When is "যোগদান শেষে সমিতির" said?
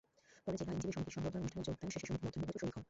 1.67-2.23